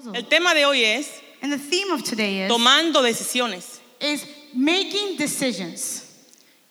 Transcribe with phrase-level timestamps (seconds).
[0.00, 0.18] puzzle.
[0.18, 1.10] El tema de hoy es
[1.42, 3.80] And the theme of today is, tomando decisiones.
[4.00, 6.06] is making decisions.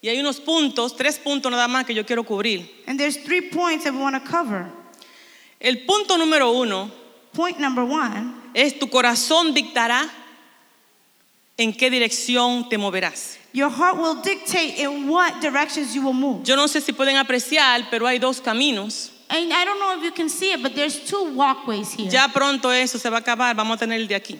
[0.02, 2.68] Y hay unos puntos, tres puntos nada más que yo quiero cubrir.
[2.86, 4.66] And there's three points that we want to cover.
[5.60, 6.90] El punto número uno
[7.32, 10.08] Point number one es tu corazón dictará
[11.56, 13.36] en qué dirección te moverás.
[13.52, 16.44] your heart will dictate in what directions you will move.
[16.44, 19.10] Yo no sé si pueden apreciar, pero hay dos caminos.
[19.32, 22.10] And I don't know if you can see it, but there's two walkways here.
[22.10, 24.38] Ya pronto eso se va a acabar, vamos a tener el de aquí.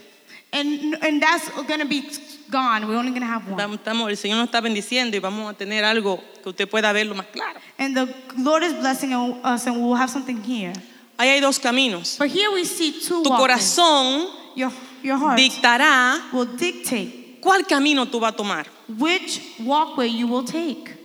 [0.52, 2.02] And, and that's going to be
[2.50, 2.88] gone.
[2.88, 3.56] We're only going to have one.
[3.56, 6.92] Vamos- estamos- el Señor nos está bendiciendo y vamos a tener algo que usted pueda
[6.92, 7.60] verlo más claro.
[7.78, 10.72] And the Lord is blessing us, and we'll have something here.
[11.16, 12.16] Ahí hay dos caminos.
[12.18, 13.38] But here we see two Tu walkways.
[13.76, 14.26] corazón
[14.56, 14.72] Your,
[15.04, 18.66] your heart dictará will dictate cuál camino tú vas a tomar,
[18.98, 20.96] which walkway you will take.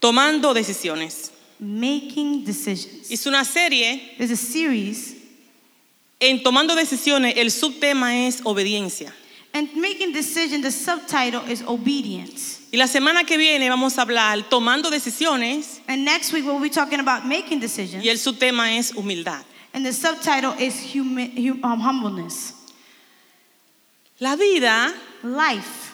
[0.00, 1.31] tomando decisiones.
[1.64, 3.08] Making decisions.
[3.08, 5.14] Hice una serie There's a series,
[6.18, 9.12] en tomando decisiones, el subtema es obediencia.
[9.54, 12.58] and making decision, the subtitle is obedience.
[12.72, 16.70] Y la semana que viene vamos a hablar tomando decisiones And next week we'll be
[16.70, 19.44] talking about making decisions, y el subtema es humildad.
[19.72, 22.54] and the subtitle is humi- hum- um, humbleness.
[24.18, 24.92] La vida
[25.22, 25.92] Life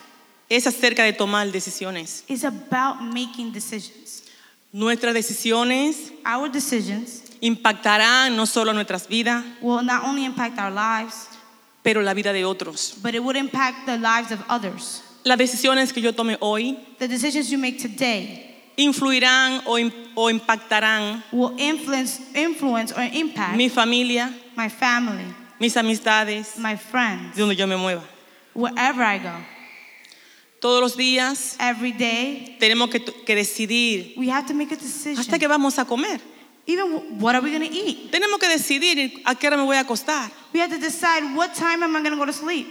[0.49, 2.25] es acerca de tomar decisiones.
[2.29, 4.23] is about making decisions.
[4.73, 11.29] Nuestras decisiones Our decisions impactarán no solo nuestras vidas, will not only impact our lives,
[11.83, 12.95] pero la vida de otros.
[13.03, 15.03] but it would impact the lives of others.
[15.25, 18.45] Las decisiones que yo tome hoy The decisions you make today
[18.77, 25.25] influirán o, im- o impactarán will influence, influence or impact mi familia, my family,
[25.59, 28.03] mis amistades, my friends, de donde yo me mueva.
[28.55, 29.33] wherever I go.
[30.61, 35.19] Todos los días Every day, tenemos que, que decidir we have to make a decision.
[35.19, 36.21] hasta que vamos a comer.
[36.67, 38.11] Even wh- what are we going to eat?
[38.11, 40.31] Tenemos que decidir a qué hora me voy a acostar.
[40.53, 42.67] We have to decide what time am I going to go to sleep?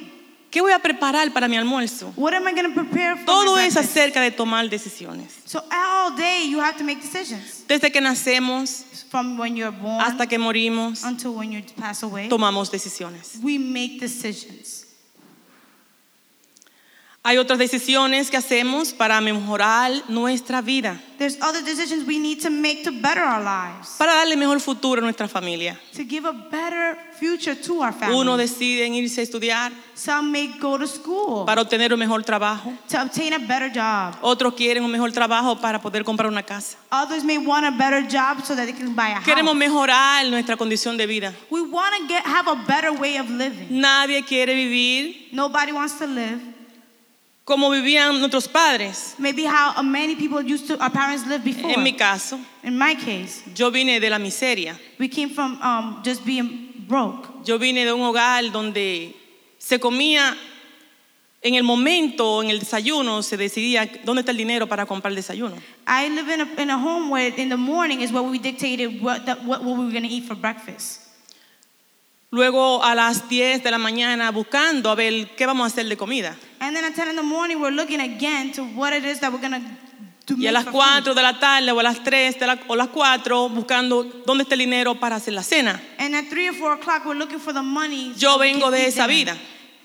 [0.52, 2.14] ¿Qué voy a preparar para mi almuerzo?
[2.16, 5.34] What am I going to prepare for Todo es acerca de tomar decisiones.
[5.46, 7.66] So all day you have to make decisions.
[7.68, 12.28] Desde que nacemos From when you're born hasta que morimos, until when you pass away,
[12.30, 13.38] tomamos decisiones.
[13.42, 14.86] we make decisions.
[17.28, 22.50] Hay otras decisiones que hacemos para mejorar nuestra vida, There's other decisions we need to
[22.50, 25.78] make to better our lives, para darle mejor futuro a nuestra familia.
[25.94, 28.18] to give a better future to our family.
[28.18, 32.24] Uno decide en irse a estudiar Some may go to school para obtener un mejor
[32.24, 32.72] trabajo.
[32.88, 34.16] to obtain a better job.
[34.22, 36.78] Otros quieren un mejor trabajo para poder comprar una casa.
[36.94, 39.60] Others may want a better job so that they can buy a Queremos house.
[39.60, 41.34] mejorar nuestra condición de vida.
[41.50, 43.68] We want to get have a better way of living.
[43.82, 46.40] Nadie quiere vivir Nobody wants to live.
[47.48, 49.16] Como vivían nuestros padres.
[49.18, 51.72] Maybe how many people used to, our parents lived before.
[51.72, 54.78] En mi caso, In my case, yo vine de la miseria.
[55.00, 57.46] we came from um, just being broke.
[57.46, 59.16] Yo vine de un hogar donde
[59.58, 60.36] se comía
[61.42, 65.16] en el momento, en el desayuno, se decidía dónde está el dinero para comprar el
[65.16, 65.56] desayuno.
[65.88, 69.02] I live in a, in a home where in the morning is where we dictated
[69.02, 71.07] what, what we were going to eat for breakfast.
[72.32, 75.96] Luego a las 10 de la mañana buscando a ver qué vamos a hacer de
[75.96, 76.36] comida.
[76.60, 79.32] And then at 10 in the morning, we're looking again to what it is that
[79.32, 79.70] we're going to
[80.26, 80.36] do.
[80.38, 82.76] Y a las for 4 de la tarde o a las 3 de la, o
[82.76, 85.82] las 4 buscando dónde está el dinero para hacer la cena.
[86.00, 88.14] And at 3 or 4 o'clock, we're looking for the money.
[88.18, 89.36] Yo vengo de esa dinner.
[89.36, 89.38] vida.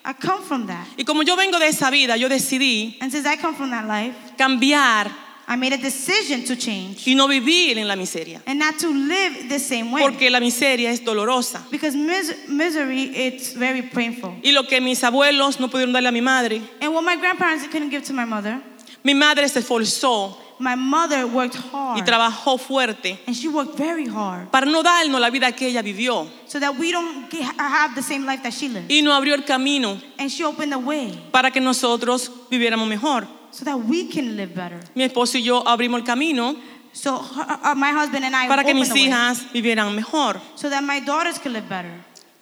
[0.05, 0.85] I come from that.
[0.97, 3.87] Y como yo vengo de esa vida, yo decidí And since I come from that
[3.87, 5.13] life, cambiar
[5.49, 8.41] I made a decision to change y no vivir en la miseria.
[8.47, 10.03] and not to live the same way.
[10.03, 11.67] Porque la miseria es dolorosa.
[11.71, 14.33] Because mis- misery, it's very painful.
[14.43, 17.67] Y lo que mis abuelos no pudieron darle a mi madre, And what my grandparents
[17.69, 18.63] couldn't give to my mother,
[19.05, 22.05] mi madre se esforzó my mother worked y hard.
[22.07, 26.29] trabajó fuerte And she worked very hard para no darnos la vida que ella vivió.
[26.47, 28.89] so that we don't get, have the same life that she lived.
[28.89, 33.27] Y nos abrió el camino And she opened the way para que nosotros viviéramos mejor.
[33.53, 34.81] So that we can live better.
[34.95, 36.57] Mi esposo y yo abrimos el camino
[36.95, 40.39] So her, uh, my husband and I para que mis the way hijas vivieran mejor.
[40.57, 41.91] so that my daughters could live better.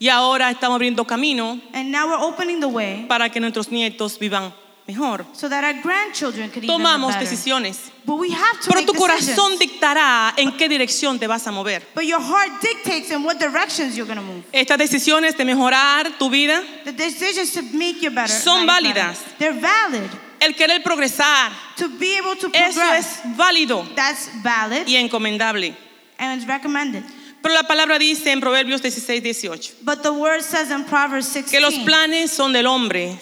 [0.00, 4.18] Y ahora estamos abriendo camino And now we're opening the way para que nuestros nietos
[4.18, 4.52] vivan
[4.88, 5.24] mejor.
[5.34, 9.58] so that our grandchildren could Tomamos decisiones, But we have to pero tu corazón decisions.
[9.60, 11.82] dictará en qué dirección te vas a mover.
[11.94, 14.42] But your heart dictates in what directions you're going to move.
[14.52, 18.26] Estas decisiones de mejorar tu vida, The decisions to make you better.
[18.28, 19.18] Son better, válidas.
[19.38, 20.10] They're valid.
[20.40, 25.74] El querer progresar, To be able to eso progress, es válido that's valid y encomendable.
[26.18, 27.04] and it's recommended.
[27.42, 31.60] Pero la palabra dice en Proverbios 16, 18, But the word says in Proverbs que
[31.60, 33.16] los 16 planes son del hombre,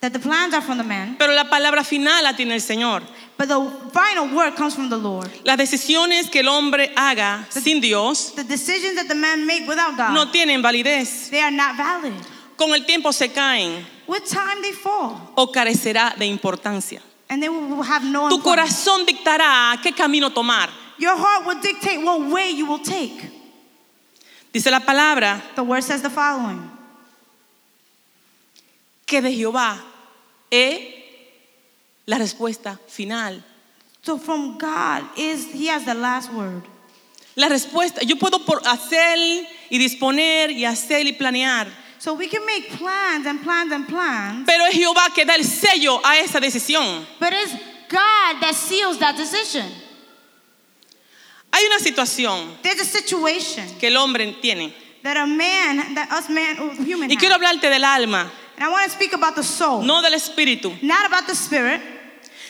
[0.00, 3.02] that the plans are from the man, pero la palabra final la tiene el Señor.
[3.36, 3.60] But the
[3.92, 5.28] final word comes from the Lord.
[5.44, 9.96] Las decisiones que el hombre haga sin Dios The decisions that the man make without
[9.96, 11.30] God, no tienen validez.
[11.30, 12.14] they are not valid.
[12.56, 17.00] Con el tiempo se caen With time, they fall, o carecerá de importancia.
[17.28, 20.68] and they will have no Tu corazón dictará qué camino tomar.
[20.98, 23.30] Your heart will dictate what way you will take.
[24.52, 26.70] Dice la palabra The word says the following
[29.06, 29.78] que de Jehová
[30.50, 30.80] es
[32.06, 33.42] la respuesta final.
[34.02, 36.62] So from God is He has the last word.
[37.36, 39.18] La respuesta, yo puedo hacer
[39.70, 41.66] y disponer y hacer y planear,
[42.04, 45.44] So we can make plans and plans and plans, pero es Jehová que da el
[45.44, 47.06] sello a esa decisión.
[47.18, 47.52] but it's
[47.88, 49.64] God that seals that decision.
[51.50, 54.74] Hay una situación There's a situation que el hombre tiene.
[55.02, 58.84] that a man, that us man, human, Y quiero hablarte del alma, and I want
[58.84, 60.76] to speak about the soul, no del espíritu.
[60.82, 61.80] not about the spirit.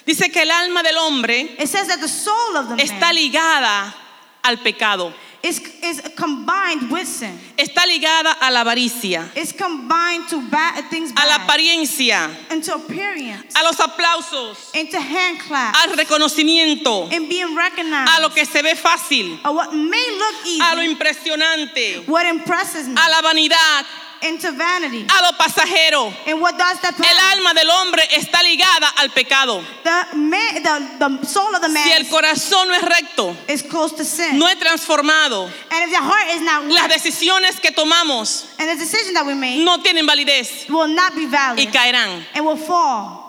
[0.05, 3.95] Dice que el alma del hombre It says that the soul of the está ligada
[4.43, 7.39] al pecado, is, is combined with sin.
[7.59, 12.75] está ligada a la avaricia, It's combined to bad things a la bad, apariencia, into
[12.75, 18.11] appearance, a los aplausos, into hand claps, al reconocimiento, and being recognized.
[18.19, 22.27] a lo que se ve fácil, or what may look easy, a lo impresionante, what
[22.27, 23.85] impresses me, a la vanidad,
[24.25, 26.13] into vanity, a lo pasajero.
[26.27, 29.63] and what does that El alma del hombre está ligada al pecado.
[29.85, 33.63] the, man, the, the soul of the man Si el corazón no es recto, is
[33.63, 34.39] close to sin.
[34.39, 38.77] no es transformado, and if the heart is not las decisiones que tomamos and the
[38.77, 42.25] decision that we make no tienen validez will not be y valid caerán.
[42.35, 43.24] and will fall.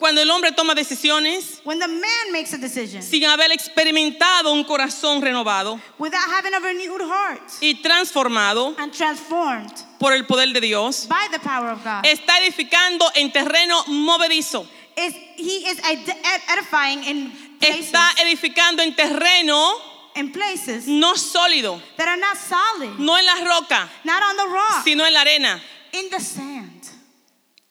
[0.00, 4.64] Cuando el hombre toma decisiones When the man makes a decision sin haber experimentado un
[4.64, 10.60] corazón renovado without having a renewed heart y transformado and transformed por el poder de
[10.62, 14.66] Dios, by the power of God, está edificando en terreno movedizo.
[14.96, 17.30] is he is ed- ed- edifying in
[17.60, 19.70] places, Está edificando en terreno
[20.16, 24.46] in places no sólido, that are not solid, no en la roca, not on the
[24.48, 25.60] rock, sino en la arena.
[25.92, 26.59] in the sand.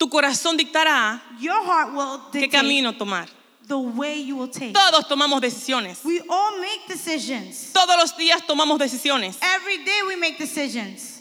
[0.00, 3.28] Tu corazón dictará Your heart will qué camino tomar.
[3.68, 4.72] the way you will take.
[4.72, 6.02] Todos tomamos decisiones.
[6.04, 7.70] We all make decisions.
[7.74, 9.36] Todos los días tomamos decisiones.
[9.42, 11.20] Every day we make decisions.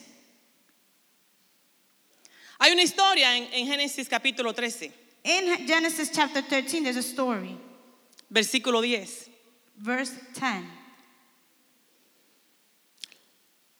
[2.57, 4.91] Hay una historia en, en Génesis capítulo 13,
[5.25, 7.57] In Genesis chapter 13, there's a story,
[8.31, 9.29] versículo 10.
[9.77, 10.63] verse 10.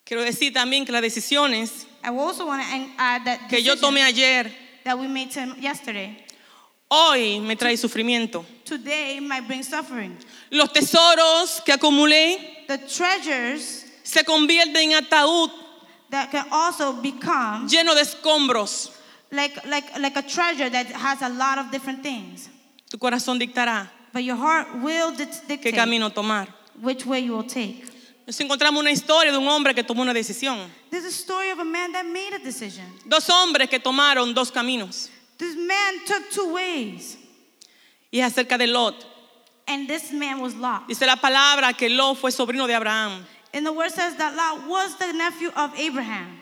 [0.03, 4.01] Quiero decir también que las decisiones I also want to add that que yo tomé
[4.03, 4.51] ayer,
[4.83, 5.29] that we made
[5.59, 6.15] yesterday,
[6.89, 8.45] hoy me trae sufrimiento.
[8.65, 10.17] today might bring suffering.
[10.51, 15.51] Los tesoros que acumulé The treasures se convierten en ataúd
[16.09, 18.91] that can also become lleno de escombros.
[19.31, 22.49] like, like, like a treasure that has a lot of different things.
[22.89, 26.47] Tu corazón dictará But your heart will dic- qué dictate camino tomar.
[26.81, 27.85] which way you will take.
[28.29, 30.59] Nos encontramos una historia de un hombre que tomó una decisión.
[30.91, 32.85] There's a story of a man that made a decision.
[33.03, 35.09] Dos hombres que tomaron dos caminos.
[35.39, 37.17] This man took two ways,
[38.11, 38.93] Y es acerca de Lot.
[39.67, 40.87] and this man was Lot.
[40.87, 43.25] Dice la palabra que Lot fue sobrino de Abraham.
[43.51, 46.37] And the word says that Lot was the nephew of Abraham.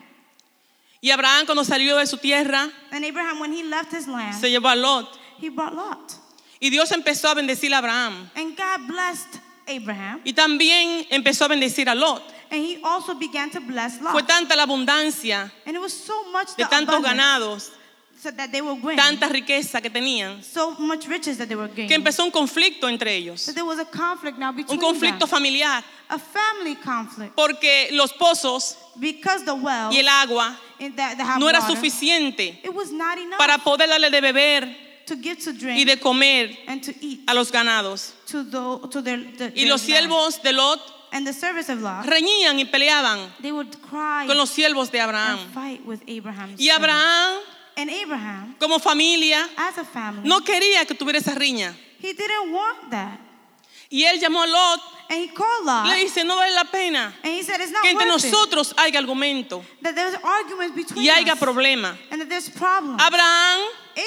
[1.01, 4.49] Y Abraham cuando salió de su tierra, And Abraham, when he left his land, se
[4.49, 5.17] llevó a Lot.
[5.39, 6.15] he brought Lot.
[6.59, 8.29] Y Dios empezó a bendecir a Abraham.
[8.35, 12.21] And God blessed Abraham, Y también empezó a bendecir a Lot.
[12.49, 14.27] and he also began to bless Fue Lot.
[14.27, 17.71] tanta la abundancia And it was so much de the tantos ganados,
[18.19, 21.67] so that they were winning, tanta riqueza que tenían, so much riches that they were
[21.69, 23.41] que empezó un conflicto entre ellos.
[23.41, 25.83] So there was a conflict now Un between conflicto them, familiar.
[26.09, 31.59] a family conflict, Porque los pozos because the well y el agua have no era
[31.59, 35.57] water, suficiente it was not enough para poder darle de beber to give to y
[35.57, 38.13] drink de comer and to eat a los ganados.
[38.27, 40.79] to the to their, the, Y los siervos de Lot
[41.11, 42.05] and the service of Lot.
[42.05, 45.39] reñían y peleaban They would cry con los siervos de Abraham.
[45.39, 46.69] and fight with Abraham's Y.
[46.69, 47.39] Abraham,
[47.77, 51.73] and Abraham, como familia, as a family, no quería que tuviera esa riña.
[51.99, 53.19] he didn't want that.
[53.89, 57.13] Y él llamó a Lot, And he called Lot, le dice, no vale la pena
[57.23, 58.11] and he said, "It's not que entre it.
[58.11, 61.97] nosotros haya argumento That there's arguments between y haya us, problema.
[62.11, 63.61] and that there's problems." Abraham,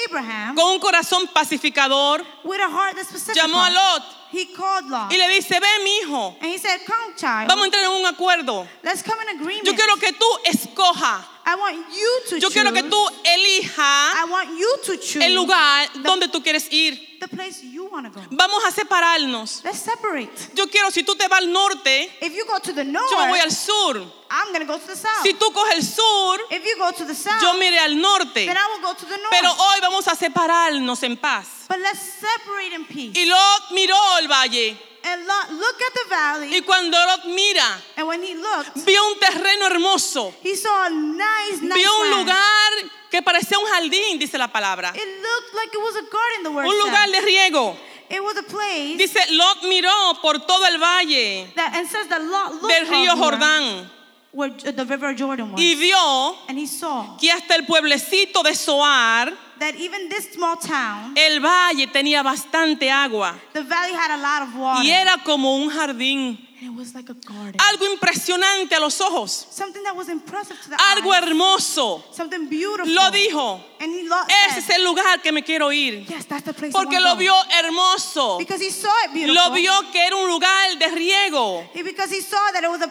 [0.07, 4.03] Abraham, con un corazón pacificador, with a heart that's llamó a Lot.
[4.31, 7.63] He called Lot, y le dice, ve mi hijo, and he said, "Come, child, vamos
[7.63, 8.65] a entrar en un acuerdo.
[8.83, 9.65] let's come in agreement.
[9.65, 12.53] Yo quiero que tú escoja I want you to Yo choose.
[12.53, 16.71] quiero que tú elijas I want you to choose el lugar the, donde tú quieres
[16.71, 17.17] ir.
[17.19, 18.25] the place you want to go.
[18.31, 19.63] Vamos a separarnos.
[19.63, 20.29] Let's separate.
[20.55, 23.17] Yo quiero, si tú te vas al norte, If you go to the north, yo
[23.19, 23.97] me voy al sur.
[24.29, 25.23] I'm to go to the south.
[25.23, 28.45] Si tú coges el sur, if you go to the south, yo miré al norte.
[28.45, 29.29] then I will go to the north.
[29.31, 31.67] Pero hoy vamos a separarnos en paz.
[31.67, 33.17] but let's separate in peace.
[33.17, 34.90] Y Lot miró el valle.
[35.03, 36.49] And Lot, look at the valley.
[36.51, 40.33] Y cuando Lot mira, and when he looked, vio un terreno hermoso.
[40.41, 42.19] he saw a nice, nice Vio un land.
[42.27, 44.91] lugar que parecía un jardín, dice la palabra.
[44.95, 47.19] It looked like it was a garden, the word Un lugar said.
[47.19, 47.75] de riego.
[48.09, 52.21] It was a place Dice, Lot miró por todo el valle that, and says that
[52.21, 53.89] Lot looked del río over Jordán
[54.33, 55.61] where the river Jordan was.
[55.61, 59.31] y vio and he saw que hasta el pueblecito de Soar,
[59.61, 64.47] that even this small town, el valle tenía bastante agua the valley had a lot
[64.47, 64.83] of water.
[64.83, 66.37] y era como un jardín.
[66.61, 67.55] And it was like a garden.
[67.59, 71.23] Algo impresionante a los ojos, Something that was impressive to the algo eyes.
[71.23, 72.03] hermoso.
[72.13, 72.93] Something beautiful.
[72.93, 76.05] Lo dijo, And he lo- ese es el lugar que me quiero ir.
[76.07, 78.37] yes, that's the place I Porque lo vio hermoso.
[78.37, 79.33] Because he saw it beautiful.
[79.33, 81.63] Lo vio que era un lugar de riego,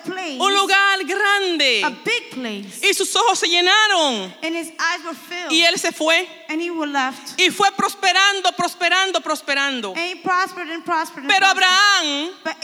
[0.04, 1.82] place, un lugar a grande.
[2.04, 2.80] big place.
[2.82, 4.34] Y sus ojos se llenaron.
[4.42, 5.52] And his eyes were filled.
[5.52, 6.28] Y él se fue.
[6.48, 7.38] And he was left.
[7.40, 9.90] Y fue prosperando, prosperando, prosperando.
[9.90, 11.24] And he prospered and prospered.
[11.24, 11.46] And Pero.
[11.46, 12.56] Abraham But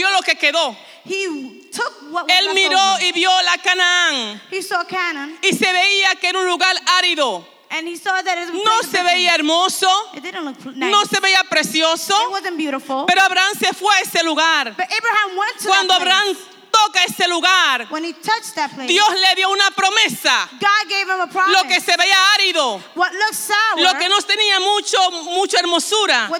[0.00, 0.76] Abraham, lo que quedó.
[1.04, 4.40] he took what was Él miró y vio la Canaán.
[4.50, 5.38] He saw Canaan.
[5.42, 7.44] Y se veía que era un lugar árido.
[7.72, 9.88] And he saw that it was No se veía hermoso.
[10.16, 10.90] It didn't look nice.
[10.90, 12.14] No se veía precioso.
[12.26, 13.06] It wasn't beautiful.
[13.06, 14.74] Pero Abraham se fue a ese lugar.
[14.76, 16.36] but Abraham went to Cuando place.
[16.70, 20.48] Toca ese lugar, When he touched that place, Dios le dio una promesa.
[20.52, 21.52] God gave him a promise.
[21.52, 24.98] Lo que se veía árido, what looked sour, lo que no tenía mucho,
[25.32, 26.30] mucha hermosura,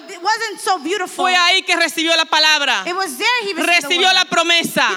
[0.59, 2.83] so beautiful, fue ahí que recibió la palabra.
[2.87, 4.89] it was there he received the Recibió la promesa.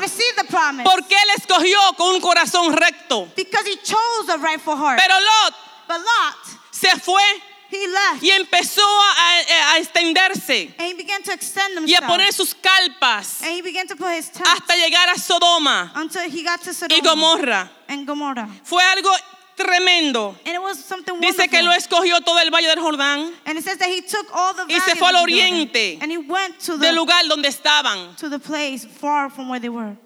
[0.84, 3.28] Porque él escogió con un corazón recto.
[3.36, 5.00] because he chose the rightful heart.
[5.00, 5.54] Pero Lot
[5.88, 7.22] but Lot, se fue
[7.70, 8.22] he left.
[8.22, 10.74] y empezó a, a extenderse
[11.14, 14.46] began to extend y a poner sus calpas and he began to put his tent
[14.46, 17.68] hasta llegar a Sodoma until he got to y Gomorra.
[17.88, 18.48] and Gomorrah.
[18.64, 19.10] Fue algo
[19.56, 20.34] tremendo.
[20.44, 21.48] And it was something Dice wonderful.
[21.48, 24.52] que lo escogió todo el valle del Jordán, and it says that he took all
[24.54, 28.16] the Y se fue al oriente and he went to the del lugar donde estaban.
[28.16, 29.96] to the place far from where they were.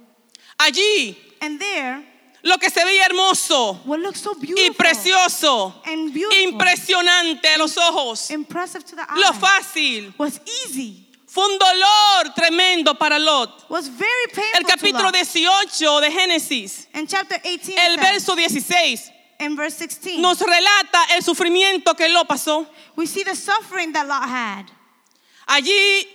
[0.58, 2.02] Allí, And there,
[2.42, 7.76] lo que se veía hermoso what looked so y precioso, and beautiful, impresionante a los
[7.76, 8.37] ojos, to
[8.97, 13.68] the eye, lo fácil, was easy, fue un dolor tremendo para Lot.
[13.68, 15.26] was very painful El capítulo to Lot.
[15.26, 21.23] 18 de Génesis, In chapter 18, el verso 16, in verse 16, nos relata el
[21.23, 22.66] sufrimiento que Lot pasó.
[22.97, 24.64] we see the suffering that Lot had.
[25.47, 26.07] Allí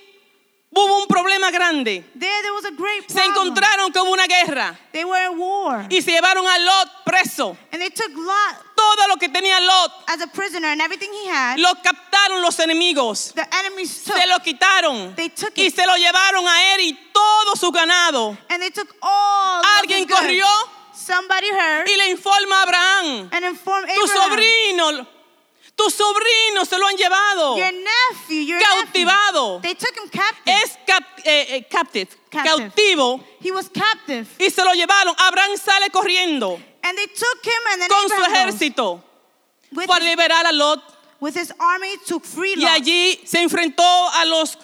[0.76, 2.04] hubo un problema grande.
[2.18, 6.02] There, there was a great Se encontraron hubo una guerra They were at war, y
[6.02, 7.56] se llevaron a Lot preso.
[7.72, 11.28] and they took Lot Todo lo que tenía Lot as a prisoner, and everything he
[11.30, 13.34] had, lo captaron los enemigos.
[13.34, 15.76] the enemies took, Se lo quitaron They took y it.
[15.76, 18.38] se lo llevaron a él y todo su ganado.
[18.50, 19.64] and they took all.
[19.80, 20.46] Alguien corrió
[20.96, 24.32] Somebody heard y le informa a Abraham, and informed tu Abraham.
[24.32, 25.08] sobrino,
[25.76, 27.58] tu sobrino se lo han llevado.
[27.58, 29.60] Your nephew, your Cautivado.
[29.60, 29.62] nephew.
[29.62, 30.54] They took him captive.
[30.64, 32.70] Es cap- eh, eh, captive, Captive.
[32.70, 34.28] cautivo he was captive.
[34.40, 35.16] y se lo llevaron.
[35.18, 39.04] Abraham sale corriendo And they took him and then con su Abraham ejército
[39.72, 40.82] with, para his, liberar a Lot
[41.20, 42.70] with his army to free y Lot.
[42.72, 44.58] allí se enfrentó a los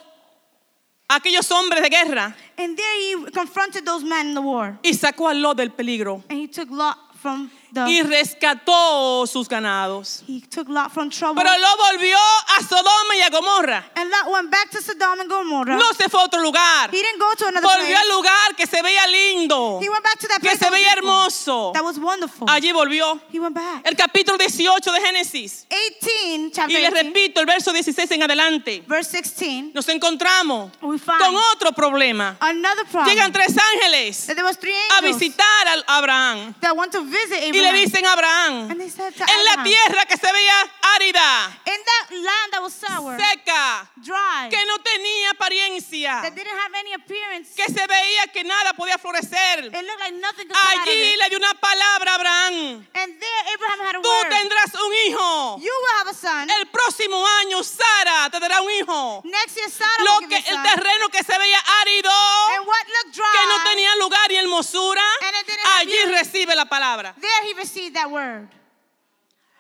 [1.12, 4.78] a aquellos hombres de guerra And there he confronted those men in the war.
[4.84, 7.50] y sacó a Lot del peligro And he took Lot from
[7.88, 10.24] y rescató sus ganados.
[10.28, 11.42] he took Lot from trouble.
[11.42, 12.18] Pero Lot volvió
[12.58, 13.84] a Sodoma y a Gomorra.
[13.96, 15.78] and Lot went back to Sodom and Gomorrah.
[15.78, 16.90] No se fue a otro lugar.
[16.92, 18.02] he didn't go to another Volvió place.
[18.02, 20.72] al lugar que se veía lindo, he went back to that que place se that
[20.72, 21.72] was veía hermoso.
[21.74, 22.48] That was wonderful.
[22.50, 23.20] Allí volvió.
[23.32, 23.86] he went back.
[23.86, 25.66] El capítulo 18 de Génesis.
[25.70, 28.84] 18, chapter Y les 18, repito, el verso 16 en adelante.
[28.88, 32.38] verse 16, Nos encontramos con otro problema.
[32.40, 33.10] another problem.
[33.16, 36.56] Llegan tres ángeles a visitar a Abraham.
[36.62, 40.72] that went to visit Y le dicen a Abraham, en la tierra que se veía
[40.96, 46.58] árida, in that land that was sour, seca, dry, que no tenía apariencia, that didn't
[46.58, 49.66] have any appearance, que se veía que nada podía florecer.
[49.66, 52.88] it looked like nothing could Allí le dio una palabra a Abraham.
[52.96, 54.30] And there Abraham had a Tú word.
[54.72, 55.58] Tendrás un hijo.
[55.60, 56.50] You will have a son.
[56.50, 59.22] El próximo año Sara te dará un hijo.
[59.26, 60.76] Next year Sarah Lo will que give you el son.
[60.76, 62.12] terreno que se veía árido,
[62.58, 65.98] And what looked dry, que no tenía lugar y hermosura, And it didn't have allí
[66.06, 66.12] beauty.
[66.14, 67.16] recibe la palabra.
[67.20, 68.50] there he received that word.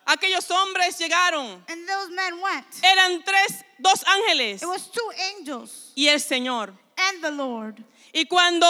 [0.05, 1.63] Aquellos hombres llegaron.
[1.67, 2.65] And those men went.
[2.83, 6.73] Eran tres, dos ángeles It was two angels y el Señor.
[6.97, 7.83] and the Lord.
[8.11, 8.65] Y cuando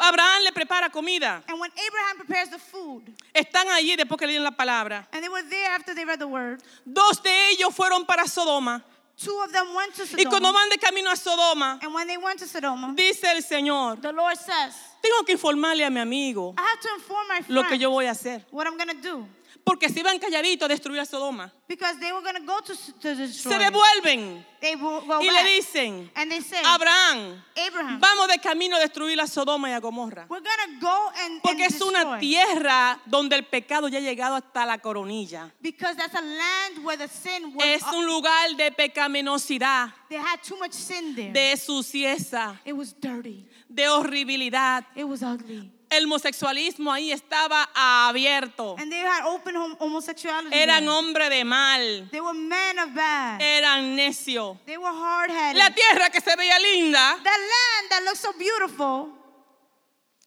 [0.00, 3.02] Abraham le prepara comida, And when Abraham prepares the food,
[3.34, 5.06] están allí después que leyeron la palabra.
[5.12, 8.82] and they were there after they read the word, Dos de ellos fueron para Sodoma.
[9.16, 12.16] two of them went to Y cuando van de camino a Sodoma, And when they
[12.16, 16.54] went to Sodom, dice el Señor, the Lord says, tengo que informarle a mi amigo
[16.56, 18.42] I have to inform my lo que friend yo voy a hacer.
[18.50, 19.26] what I'm going to do.
[19.64, 22.74] Porque si van calladitos a destruir a Sodoma, Because they were going to go to,
[23.00, 23.52] to destroy.
[23.52, 25.44] se devuelven They will go y back.
[25.44, 29.72] le dicen, and they say, Abraham, Abraham, vamos de camino a destruir a Sodoma y
[29.74, 30.26] a Gomorra.
[30.30, 34.00] we're going to go and, Porque and es una tierra donde el pecado ya ha
[34.00, 35.52] llegado hasta la coronilla.
[35.60, 37.64] Because that's a land where the sin was.
[37.66, 41.30] Es un lugar de pecaminosidad, they had too much sin there.
[41.32, 43.46] de sucieza, it was dirty.
[43.68, 44.84] de horribilidad.
[44.96, 45.70] It was ugly.
[45.90, 48.76] El homosexualismo ahí estaba abierto.
[48.78, 50.54] And they had open hom- homosexuality.
[50.54, 50.90] Eran there.
[50.90, 53.40] hombres de mal, They were men of bad.
[53.40, 54.58] eran necios.
[54.66, 55.56] they were hard headed.
[55.56, 59.12] La tierra que se veía linda, that land that looked so beautiful,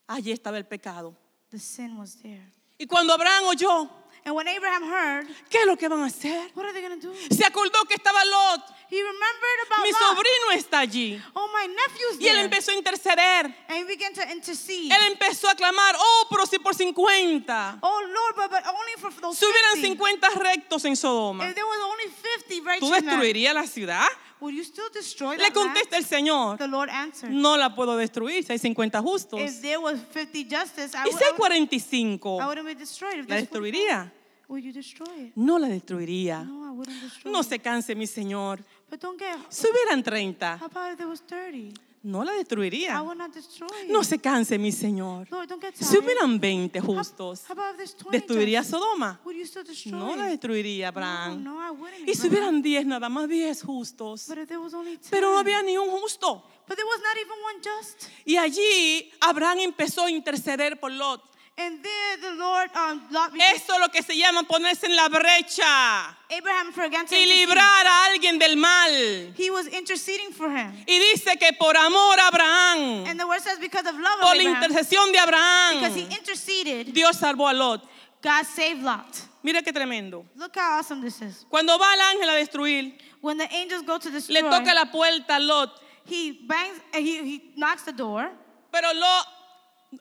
[0.07, 1.15] allí estaba el pecado.
[1.51, 2.43] the sin was there.
[2.79, 3.89] Y cuando Abraham oyó,
[4.23, 6.51] And when Abraham heard, ¿qué es lo que van a hacer?
[6.53, 7.15] what are they going to do?
[7.35, 8.61] Se acordó que estaba Lot.
[8.91, 11.17] He remembered about Mi sobrino está allí.
[11.33, 12.43] Oh, my nephew's Y él there.
[12.43, 13.45] empezó a interceder.
[13.69, 14.91] and he began to intercede.
[14.93, 17.79] Él empezó a clamar, oh, pero si por 50.
[17.81, 20.27] oh, Lord, but, but only for those Si hubieran 50.
[20.27, 22.11] 50 rectos en Sodoma, If there was only
[22.49, 24.07] 50 righteous ¿tú destruirías la ciudad?
[24.41, 28.43] would you still destroy Le contesta el Señor, The Lord answered, no la puedo destruir
[28.43, 29.39] si hay 50 justos.
[29.39, 33.19] if there was 50 justice, I, Y would, si hay would, 45, I.
[33.21, 34.11] If ¿la there's 45, destruiría?
[34.49, 35.31] Would you destroy it?
[35.37, 36.43] No la destruiría.
[36.43, 37.47] No, I wouldn't destroy No it.
[37.47, 38.59] se canse, mi Señor.
[39.49, 41.73] Si hubieran 30, how about if there was 30?
[42.03, 43.01] no la destruiría.
[43.87, 45.27] No se canse, mi Señor.
[45.73, 48.63] Si hubieran 20 How- justos, How, about if there's 20 ¿destruiría?
[48.63, 49.19] Sodoma?
[49.85, 51.45] No la destruiría, Abraham.
[52.07, 54.27] Y si hubieran 10, nada más 10 justos.
[54.27, 55.09] But if there was only 10.
[55.11, 56.43] Pero no había ni un justo.
[58.25, 61.30] Y allí Abraham empezó a interceder por Lot.
[61.63, 63.01] And there the Lord, um,
[63.53, 66.73] Eso es lo que se llama ponerse en la brecha Abraham
[67.11, 69.33] y librar a alguien del mal.
[69.37, 70.71] He was interceding for him.
[70.87, 74.21] Y dice que por amor a Abraham, And the word says because of love of
[74.21, 77.83] por la Abraham, intercesión de because he Abraham, interceded, Dios salvó a Lot.
[78.21, 79.27] God saved Lot.
[79.43, 80.25] Mira qué tremendo.
[80.35, 81.45] Look how awesome this is.
[81.49, 84.85] Cuando va el ángel a destruir, When the angels go to le destroy, toca la
[84.85, 85.79] puerta a Lot.
[86.05, 88.29] he bangs, uh, he, he knocks the door.
[88.71, 89.25] Pero Lot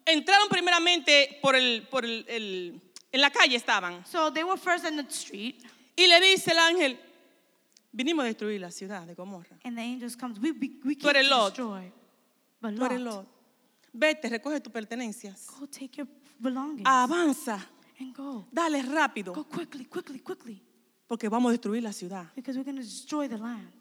[0.06, 2.80] entraron primeramente por el, por el, el-
[3.12, 4.04] en la calle estaban.
[4.06, 5.56] So they were first in the street,
[5.96, 6.98] Y le dice el ángel,
[7.92, 9.58] vinimos a destruir la ciudad de Gomorra.
[9.64, 10.38] and the angels comes.
[10.38, 11.48] We, we, we Tú eres to Lot.
[11.50, 11.92] destroy.
[12.60, 13.26] But Tú eres Lot, Lot.
[13.92, 15.46] Vete, recoge tus pertenencias.
[15.58, 16.06] go take your
[16.38, 17.58] belongings Avanza,
[17.98, 18.46] and go.
[18.52, 20.62] dale rápido, Go quickly, quickly, quickly,
[21.08, 22.26] porque vamos a destruir la ciudad.
[22.36, 23.72] because we're going to destroy the land.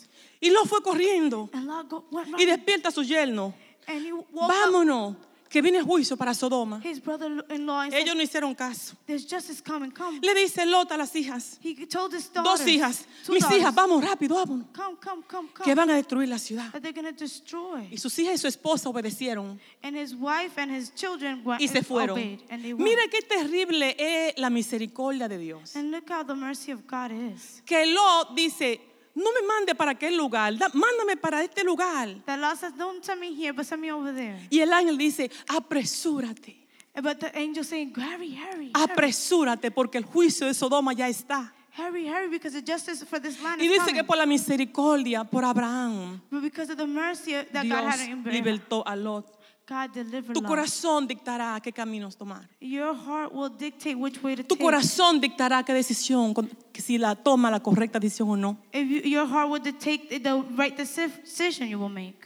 [0.42, 3.54] Y Lot fue corriendo And Lot go, went y running, despierta a su yerno.
[3.88, 5.16] and he woke up Vámonos,
[5.50, 6.80] que viene juicio para Sodoma.
[6.84, 8.96] his brother-in-law and said, Ellos no hicieron caso.
[9.08, 9.92] "There's justice coming.
[9.92, 13.62] Come." Le dice Lot a las hijas, He told his dos hijas, two mis daughters,
[13.62, 15.64] hijas, vamos rápido, vámonos, Come, come, come, come.
[15.66, 16.72] que van a destruir la ciudad.
[16.72, 17.88] That they're going to destroy.
[17.92, 21.68] Y sus hijas y su esposa obedecieron And his wife and his children went y
[21.68, 22.12] se fueron.
[22.20, 22.74] obeyed, and they.
[22.74, 25.76] Mire qué terrible es la misericordia de Dios.
[25.76, 27.62] And look how the mercy of God is.
[27.66, 28.80] Que Lot dice,
[29.20, 32.08] no me mande para aquel lugar, da- mándame para este lugar.
[32.26, 34.98] That Lot says, "Don't send me here, but send me over there." Y el ángel
[34.98, 36.58] dice, apresúrate,
[37.02, 41.54] But the angel saying, "Hurry, hurry, hurry, apresúrate, porque el juicio de Sodoma ya está.
[41.78, 44.26] hurry, hurry, because the justice for this land Y is dice coming." que por la
[44.26, 48.84] misericordia, por Abraham, But because of the mercy that God Dios had in Abraham, libertó
[48.86, 49.26] a Lot.
[49.70, 52.50] God delivered Tu corazón dictará qué caminos tomar.
[52.60, 54.64] Your heart will dictate which way to Tu take.
[54.64, 56.34] corazón dictará qué decisión,
[56.74, 58.58] si la toma la correcta decisión o no.
[58.74, 62.18] If you, your heart will dictate the right deci- decision you will make.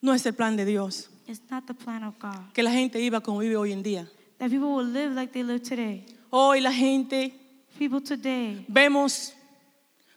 [0.00, 1.10] No es el plan de Dios.
[1.26, 2.52] It's not the plan of God.
[2.54, 4.08] Que la gente viva como vive hoy en día.
[4.38, 6.04] That people will live like they live today.
[6.30, 7.34] Hoy la gente,
[7.78, 9.34] People today, vemos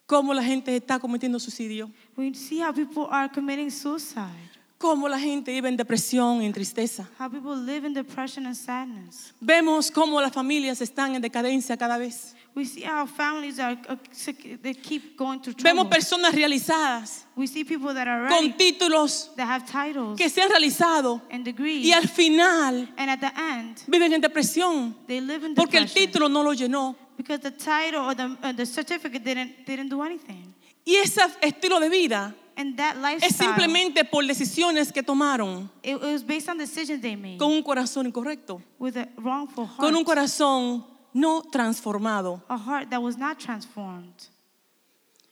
[0.06, 1.90] cómo la gente está cometiendo suicidio.
[2.16, 4.49] we see how people are committing suicide.
[4.80, 7.06] Cómo la gente vive en depresión y en tristeza.
[7.20, 9.34] How people live in depression and sadness.
[9.42, 12.34] Vemos cómo las familias están en decadencia cada vez.
[12.56, 13.78] We see how families are,
[14.12, 15.90] sick, they keep going through Vemos trouble.
[15.90, 20.50] personas realizadas We see people that are con títulos that have titles que se han
[20.50, 25.46] realizado and degrees, y al final and at the end, viven en depresión they live
[25.46, 26.96] in porque el título no lo llenó.
[27.18, 30.54] because the title or the, uh, the certificate didn't, didn't do anything.
[30.86, 36.02] Y ese estilo de vida And that es simplemente por decisiones que tomaron it, it
[36.02, 39.96] was based on decisions they made con un corazón incorrecto, with a wrongful heart, con
[39.96, 42.44] un corazón no transformado.
[42.50, 44.14] a heart that was not transformed.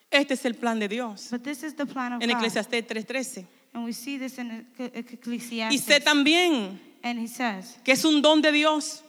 [0.09, 1.27] Este es el plan de Dios.
[1.29, 2.37] But this is the plan of En God.
[2.37, 3.45] Eclesiastés 3:13.
[3.73, 6.03] And we see this in Ecc- Y sé Ecclesiastes.
[6.05, 9.03] también And he says, que es un don de Dios.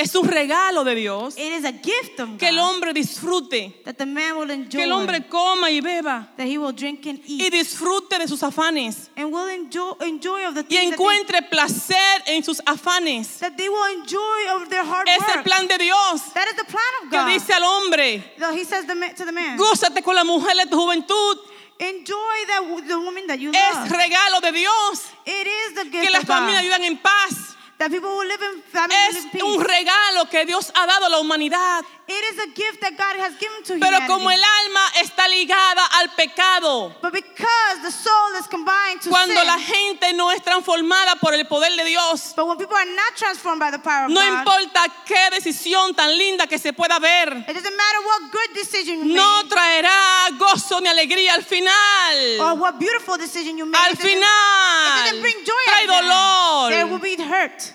[0.00, 3.82] Es un regalo de Dios it is a gift of que el God hombre disfrute,
[3.84, 7.04] that the man will enjoy, que el hombre coma y beba that he will drink
[7.06, 10.68] and y eat, disfrute de sus afanes and will enjoy, enjoy of the y that
[10.68, 13.40] they, encuentre placer en sus afanes.
[13.40, 15.44] that they will enjoy of their hard Es el work.
[15.44, 17.28] plan de Dios That is the plan of que God.
[17.32, 18.22] dice al hombre,
[18.54, 21.38] he says the to the man, gózate con la mujer de tu juventud.
[21.80, 23.88] enjoy that, the woman that you Es love.
[23.90, 26.34] regalo de Dios It is the que gift las of God.
[26.36, 27.37] familias vivan en paz.
[27.78, 31.08] That people will live in family Es live un regalo que Dios ha dado a
[31.10, 31.84] la humanidad.
[32.08, 34.06] It is a gift that God has given to Pero humanity.
[34.08, 39.34] como el alma está ligada al pecado, But because the soul is combined to cuando
[39.36, 42.86] sin, la gente no es transformada por el poder de Dios, but when people are
[42.96, 46.72] not transformed by the power of no God, importa qué decisión tan linda que se
[46.72, 51.34] pueda ver, it doesn't matter what good decision you no made traerá gozo ni alegría
[51.34, 52.58] al or final.
[52.58, 53.78] what beautiful decision you made.
[53.78, 56.70] Al it doesn't- it final doesn't bring joy trae.
[56.70, 57.67] There will dolor be hurt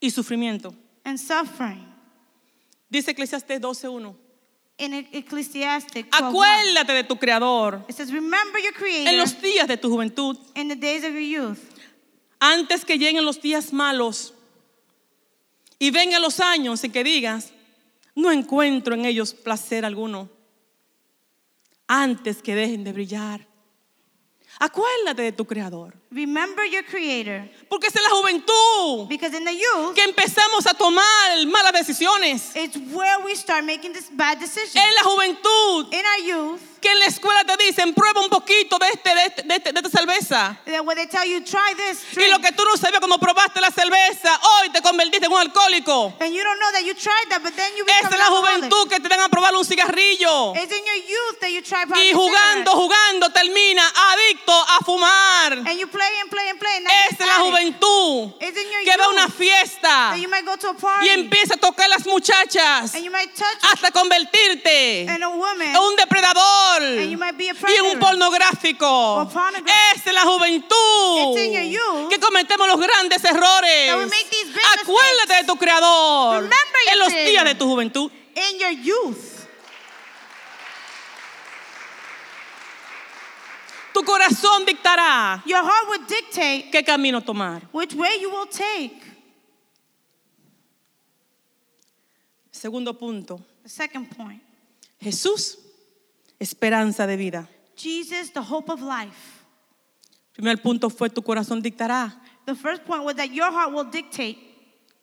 [0.00, 0.74] y sufrimiento.
[1.04, 1.86] and suffering.
[2.88, 4.16] Dice Eclesiastes 12:1.
[4.78, 9.40] In E- Ecclesiastic 12:1, Acuérdate de tu creador it says, "Remember your Creator en los
[9.40, 11.58] días de tu juventud, in the days of your youth,
[12.40, 14.32] antes que lleguen los días malos
[15.78, 17.52] y vengan los años en que digas,
[18.14, 20.28] no encuentro en ellos placer alguno,
[21.86, 23.46] antes que dejen de brillar.
[24.62, 29.54] Acuérdate de tu creador, remember your Creator, porque es en la juventud because in the
[29.54, 31.02] youth, que empezamos a tomar
[31.46, 32.54] malas decisiones.
[32.54, 34.76] it's where we start making this bad decisions.
[34.76, 38.78] En la juventud In our youth, que en la escuela te dicen, prueba un poquito
[38.78, 40.56] de, este, de, este- de este- de esta cerveza.
[40.66, 45.26] you this, Y lo que tú no sabías cuando probaste la cerveza, hoy te convertiste
[45.26, 46.14] en un alcohólico.
[46.20, 50.54] you Es la juventud que te dan a probar un cigarrillo.
[50.54, 55.52] It's in your youth that you try Y jugando, jugando, termina adicto a fumar.
[55.52, 56.76] and you play and play and play.
[56.76, 60.68] And now Es la juventud que va a una fiesta that you might go to
[60.70, 65.14] a party y empieza a tocar las muchachas and you might touch hasta convertirte a
[65.14, 69.28] en un depredador y en un pornográfico.
[69.94, 71.36] Es en la juventud
[72.08, 73.90] que cometemos los grandes errores.
[74.80, 76.48] Acuérdate de tu creador
[76.92, 78.10] en los días de tu juventud.
[78.36, 79.40] in your youth.
[83.92, 87.62] Tu corazón dictará Your heart would dictate qué camino tomar.
[87.72, 89.02] which way you will take.
[92.52, 93.40] Segundo punto.
[93.62, 94.42] The second point
[95.00, 95.58] Jesús,
[96.40, 97.48] esperanza de vida.
[97.76, 99.44] Jesus, the hope of life.
[100.32, 102.14] Primer punto fue tu corazón dictará
[102.46, 104.36] The first point was that your heart will dictate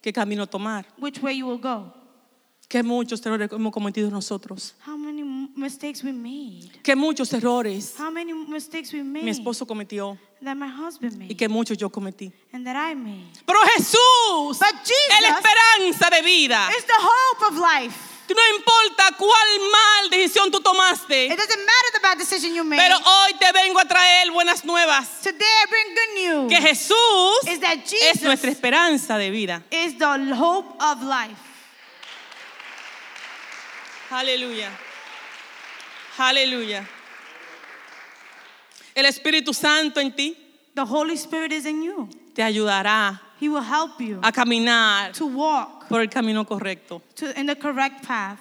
[0.01, 0.85] qué camino tomar.
[0.99, 1.93] which way you will go.
[2.69, 4.73] Que muchos errores hemos cometido nosotros.
[4.85, 6.69] How many m- mistakes we made.
[6.83, 11.17] Que muchos errores How many mistakes we made mi esposo cometió that my husband y
[11.17, 12.31] made que muchos yo cometí.
[12.51, 13.31] and that I made.
[13.45, 16.67] Pero Jesús But es la esperanza de vida.
[16.77, 18.16] is the hope of life.
[18.27, 22.63] Que no importa cuál mal decisión tú It tomaste, doesn't matter the bad decision you
[22.63, 22.77] made.
[22.81, 25.21] pero hoy te vengo a traer buenas nuevas.
[25.23, 26.69] Today I bring good Que news.
[26.69, 29.63] Jesús Is that es nuestra Jesus esperanza de vida.
[29.71, 31.37] is the hope of life.
[34.09, 34.69] Aleluya.
[36.17, 36.87] Aleluya.
[38.95, 40.35] El Espíritu Santo en ti
[40.73, 42.09] The Holy Spirit is in you.
[42.33, 47.01] te ayudará He will help you a caminar to walk por el camino correcto.
[47.15, 48.39] to, in the correct path.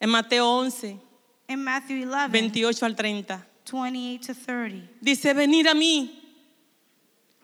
[0.00, 1.00] En Mateo 11,
[1.48, 6.10] In Matthew 11, 28 al 30, 28 to 30, dice, venir a mí,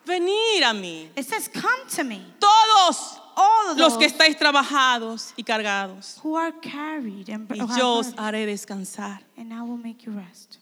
[0.06, 5.32] venir a mí, it says, Come to me, todos all of los que estáis trabajados
[5.36, 9.18] y cargados, who are carried and, y yo os haré descansar.
[9.36, 10.58] and I will make you rest.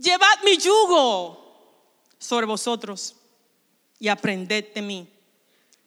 [0.00, 1.36] Llevad mi yugo
[2.18, 3.14] sobre vosotros
[3.98, 5.08] y aprended de mí,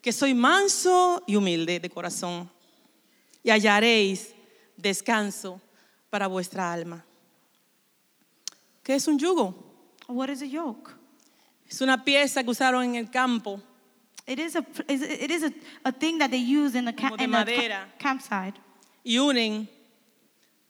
[0.01, 2.49] que soy manso y humilde de corazón,
[3.43, 4.33] y hallaréis
[4.77, 5.61] descanso
[6.09, 7.05] para vuestra alma.
[8.83, 9.53] ¿Qué es un yugo?
[10.07, 10.95] What is a yoke?
[11.69, 13.61] Es una pieza que usaron en el campo
[14.25, 15.51] It is a it is a,
[15.83, 17.91] a thing that they use in the, Como ca- in madera.
[17.97, 18.53] campsite,
[19.03, 19.67] y unen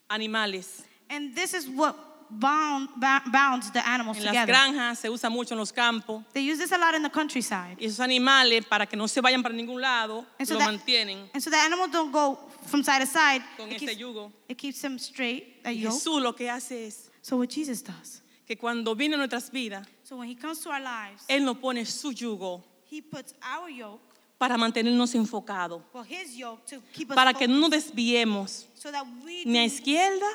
[0.08, 0.84] animales.
[1.10, 1.94] and this is what
[2.30, 2.88] bound
[3.32, 4.46] bounds the animals En las together.
[4.54, 6.22] granjas se usa mucho en los campos.
[6.32, 9.20] They use this a lot in the countryside, Y esos animales, para que no se
[9.20, 12.38] vayan para ningún lado, And so lo that- mantienen and so the animals don't go
[12.66, 13.42] from side to side.
[13.56, 14.32] con It este keeps, yugo.
[14.48, 15.60] it keeps them straight.
[15.64, 15.92] A Y yoke.
[15.94, 18.22] Jesús lo que hace es So what Jesus does.
[18.46, 21.58] que cuando viene a nuestras vidas, So when He comes to our lives, Él nos
[21.58, 24.00] pone su yugo He puts our yoke,
[24.38, 28.66] para mantenernos enfocados, well, His yoke, to keep us para que focused, no nos desviemos
[28.74, 30.26] so that we ni a do- izquierda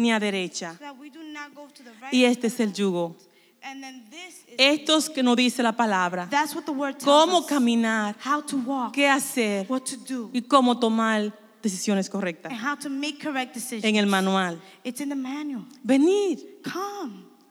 [0.00, 0.78] ni a derecha.
[2.10, 3.16] Y este es el yugo.
[4.56, 6.28] Estos que nos dice la palabra.
[7.04, 9.68] Cómo caminar, how to walk, qué hacer
[10.32, 11.32] y cómo tomar
[11.62, 12.52] decisiones correctas
[13.82, 14.60] en el manual.
[14.82, 15.66] It's in the manual.
[15.82, 16.60] Venir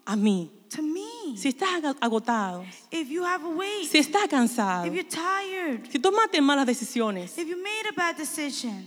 [0.05, 0.51] a mí.
[0.69, 1.35] to me.
[1.35, 5.99] Si estás agotado, if you have a weight, si estás cansado, if you're tired, si
[5.99, 8.85] tomaste malas decisiones, if you made a bad decision,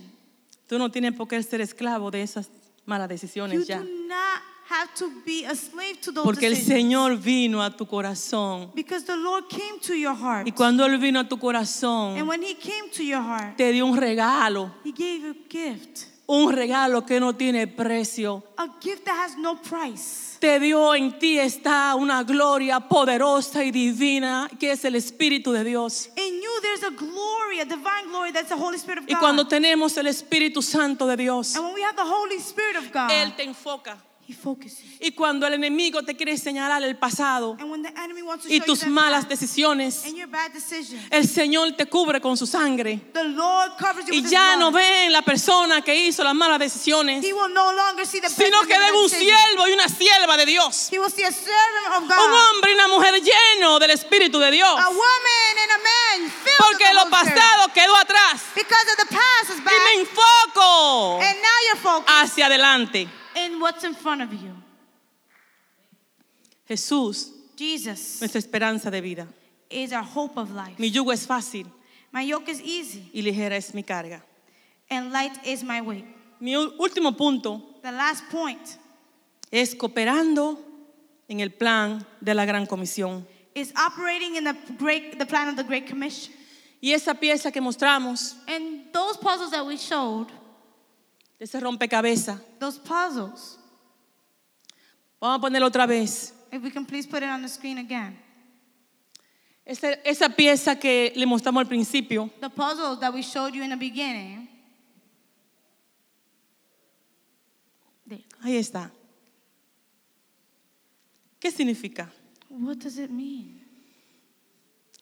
[0.67, 2.49] tú no tienes por qué ser esclavo de esas
[2.85, 3.79] malas you decisiones ya.
[3.79, 6.55] do not have to be a slave to those Porque el.
[6.55, 8.71] Señor vino a tu corazón.
[8.73, 10.47] because the Lord came to your heart.
[10.47, 13.71] Y cuando Él vino a tu and corazón, when He came to your heart, te
[13.71, 14.71] dio un regalo.
[14.83, 16.05] He gave you a gift.
[16.25, 18.43] Un regalo que no tiene precio.
[18.57, 20.32] A gift that has no price.
[20.43, 25.63] Te dio en ti está una gloria poderosa y divina que es el Espíritu de
[25.63, 26.09] Dios.
[26.17, 29.21] In you, there's a glory, a divine glory that's the Holy Spirit of Y God.
[29.21, 32.91] cuando tenemos el Espíritu Santo de Dios, and when we have the Holy Spirit of
[32.91, 33.95] God, Él te enfoca.
[34.99, 37.57] Y cuando el enemigo te quiere señalar el pasado
[38.47, 40.03] y tus malas decisiones,
[41.09, 42.99] el Señor te cubre con su sangre.
[44.11, 48.05] Y ya no ven la persona que hizo las malas decisiones, He will no longer
[48.05, 50.89] see the sino que ven un siervo y una sierva de Dios.
[50.91, 54.39] He will see a servant of Un God, hombre y una mujer lleno del Espíritu
[54.39, 54.79] de Dios.
[56.57, 58.41] Porque lo pasado quedó atrás.
[58.55, 61.19] Y me enfoco
[62.07, 63.07] hacia adelante.
[63.35, 64.53] In what's in front of you.
[66.67, 69.27] Jesús, Jesus nuestra esperanza de vida.
[69.69, 70.77] is our hope of life.
[70.79, 71.65] Mi yugo es fácil
[72.11, 74.21] My yoke is easy, y ligera es mi carga.
[74.89, 76.05] and light is my weight.
[76.39, 78.61] Mi último punto The last point
[79.51, 80.57] es cooperando
[81.27, 83.25] en el plan de la gran comisión.
[83.55, 86.33] is operating in the great, the plan of the Great Commission.
[86.81, 90.27] Y esa pieza que mostramos, And those puzzles that we showed,
[91.39, 93.59] ese rompecabezas, those puzzles,
[95.19, 96.33] vamos a ponerlo otra vez.
[96.51, 98.17] if we can please put it on the screen again.
[99.65, 103.69] Esa, esa pieza que le mostramos al principio, The puzzles that we showed you in
[103.69, 104.49] the beginning.
[108.43, 108.91] Ahí está.
[111.39, 112.11] ¿Qué significa?
[112.49, 113.61] What does it mean?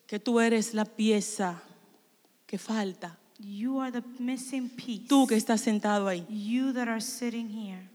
[0.05, 1.61] Que tú eres la pieza
[2.45, 3.17] que falta.
[3.43, 5.07] You are the missing piece.
[5.07, 6.25] Tú que estás sentado ahí.
[6.29, 7.89] You that are sitting here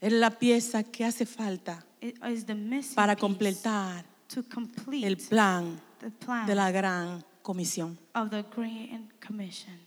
[0.00, 5.06] Eres la pieza que hace falta it is the missing para piece completar to complete
[5.06, 7.98] el plan the plan de la gran comisión.
[8.14, 8.90] of the Great
[9.26, 9.78] Commission.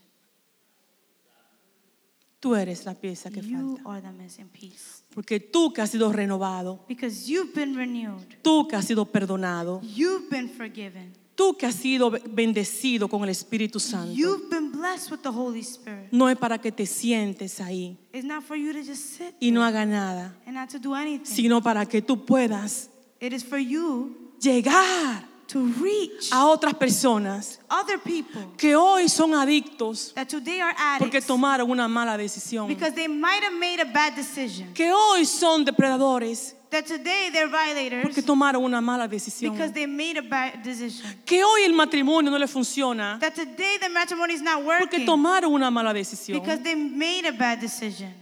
[2.40, 3.90] Tú eres la pieza que You falta.
[3.90, 5.02] are the missing piece.
[5.14, 8.20] Porque tú que has sido renovado, Because you've been renewed.
[8.42, 11.14] tú que has sido perdonado, You've been forgiven.
[11.34, 14.12] Tú que has sido bendecido con el Espíritu Santo.
[14.12, 16.08] You've been blessed with the Holy Spirit.
[16.12, 19.50] No es para que te sientes ahí It's not for you to just sit y
[19.50, 21.24] no haga nada, and not to do anything.
[21.26, 22.88] sino para que tú puedas
[23.20, 29.34] It is for you llegar to reach a otras personas other people que hoy son
[29.34, 33.80] adictos that today are porque addicts tomaron una mala decisión, because they might have made
[33.80, 34.72] a bad decision.
[34.74, 39.86] que hoy son depredadores That today they're violators porque tomaron una mala decisión, because they
[39.86, 41.08] made a bad decision.
[41.24, 45.06] que hoy el matrimonio no le funciona That today the matrimony is not porque working
[45.06, 46.40] tomaron una mala decisión.
[46.40, 48.12] because they made a bad decision.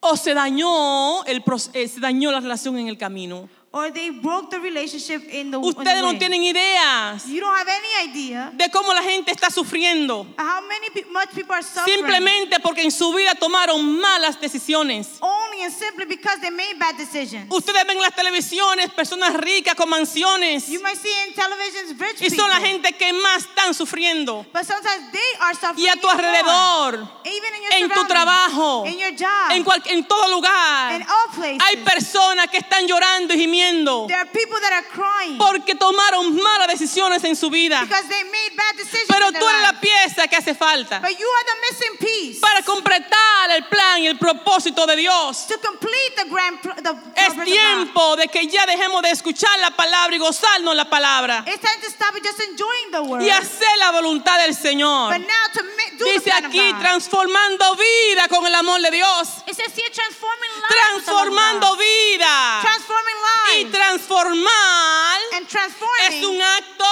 [0.00, 1.40] O se dañó, el,
[1.72, 3.48] eh, se dañó la relación en el camino.
[3.72, 6.18] Or they broke the relationship in the, in the Ustedes no way.
[6.18, 10.26] tienen ideas You don't have any idea de cómo la gente está sufriendo.
[10.36, 15.18] how many much people are suffering Simplemente porque en su vida tomaron malas decisiones.
[15.64, 17.46] And simply because they made bad decisions.
[17.50, 22.20] Ustedes ven en las televisiones personas ricas con mansiones You might see in television rich
[22.22, 24.44] y son la people, gente que más están sufriendo.
[24.52, 26.94] but sometimes they are suffering Y a tu alrededor,
[27.24, 31.02] even in your en tu trabajo, in your job, en, cual- en todo in lugar,
[31.08, 31.62] all places.
[31.66, 36.34] hay personas que están llorando y gimiendo there are people that are crying porque tomaron
[36.36, 37.80] malas decisiones en su vida.
[37.82, 41.18] because they made bad decisions Pero in tú eres la pieza que hace falta But
[41.18, 45.46] you are the missing piece para completar el plan y el propósito de Dios.
[45.50, 50.14] To complete the grand the Es tiempo de que ya dejemos de escuchar la palabra
[50.14, 53.22] y gozarnos la palabra It's time to stop just enjoying the word.
[53.22, 55.12] y hacer la voluntad del Señor.
[55.12, 59.28] But now to ma- do Dice the aquí transformando vida con el amor de Dios,
[59.46, 61.04] It says here transforming lives.
[61.04, 63.14] transformando vida Transforming
[63.52, 63.72] y lives.
[63.76, 66.84] transformar and es transforming un acto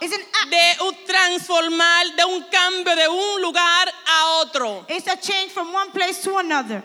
[0.00, 0.50] is an act.
[0.50, 4.84] de un transformar, de un cambio de un lugar a otro.
[4.88, 6.82] It's a change from one place to another.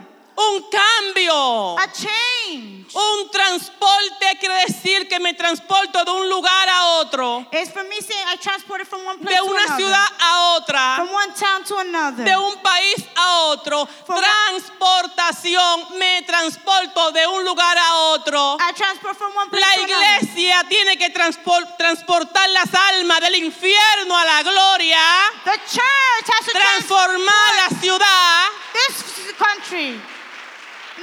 [0.50, 1.78] Un cambio.
[1.80, 2.82] a change.
[2.94, 8.02] Un transporte quiere decir que me transporto de un lugar a otro, It's for me
[8.02, 11.34] saying I transported from one place de to una another, ciudad a otra, from one
[11.34, 12.26] town to another.
[12.26, 13.86] de un país a otro.
[14.06, 18.58] From- Transportación, me transporto de un lugar a otro.
[18.60, 23.36] I transport from one place La to iglesia tiene que transpor- transportar las almas del
[23.36, 25.00] infierno a la gloria,
[25.46, 30.02] The church has to transformar la ciudad this country,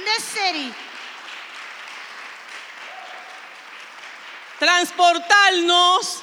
[0.05, 0.73] this city,
[4.59, 6.21] transportarnos.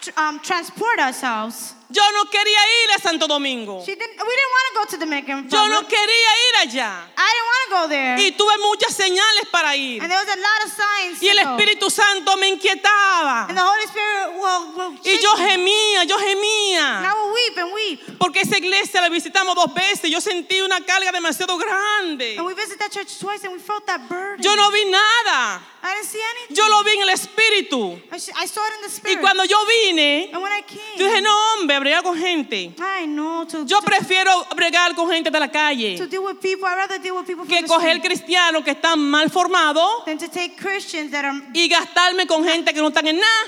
[0.00, 1.74] tr- um, transport ourselves.
[1.90, 3.82] Yo no quería ir a Santo Domingo.
[3.84, 4.16] She didn't.
[4.16, 5.88] We didn't want to go to Dominican Yo no Republic.
[5.88, 7.08] quería ir allá.
[7.16, 8.16] I didn't want to go there.
[8.18, 10.02] Y tuve muchas señales para ir.
[10.02, 11.22] and there was a lot of signs.
[11.22, 11.38] Y el.
[11.38, 13.46] Espíritu Santo me inquietaba.
[13.48, 17.14] And the Holy Spirit will, will Y yo gemía, yo And I gemía.
[17.14, 18.18] will weep and weep.
[18.18, 20.10] Porque esa iglesia la visitamos dos veces.
[20.10, 22.36] Yo sentí una carga demasiado grande.
[22.38, 24.42] And we visited that church twice and we felt that burden.
[24.42, 25.60] Yo no vi nada.
[25.82, 26.56] I didn't see anything.
[26.56, 28.00] Yo lo vi en el Espíritu.
[28.10, 29.20] I, saw it in the Y spirit.
[29.20, 32.74] cuando yo vine, and when I came, yo dije, no, hombre, bregar con gente.
[32.78, 36.36] I know to, Yo to, prefiero bregar con gente de la to calle deal with
[36.40, 36.66] people.
[36.66, 40.28] I'd rather deal with people from que coger cristianos que están mal formados than to
[40.28, 43.44] take Christians that are y gastarme con gente que no están en nada.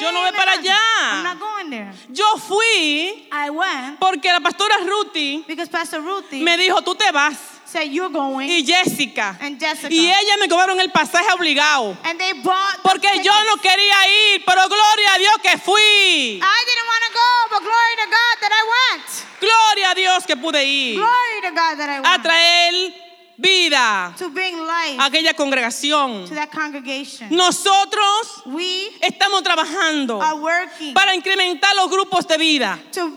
[0.00, 0.78] Yo no voy para "Man, allá."
[1.12, 1.92] I'm not going there.
[2.10, 7.49] Yo fui I went porque la pastora Ruthie Pastor Ruthie me dijo, tú te vas.
[7.70, 8.48] Said, You're going.
[8.48, 9.36] Y Jessica.
[9.40, 9.88] and Jessica.
[9.92, 11.96] Y ella me cobraron el pasaje obligado.
[12.04, 13.46] and they bought Porque yo tickets.
[13.46, 16.40] no quería ir, pero gloria a Dios que fui.
[16.42, 19.26] I didn't want to go, but glory to God that I went.
[19.40, 22.22] Gloria a Dios que pude ir Glory to God that I a went.
[22.22, 22.94] traer
[23.38, 26.28] vida to bring life a aquella congregación.
[26.28, 27.28] to that congregation.
[27.30, 32.78] Nosotros We estamos trabajando are working para incrementar los grupos de vida.
[32.92, 33.10] to